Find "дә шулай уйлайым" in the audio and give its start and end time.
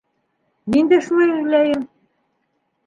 0.93-1.89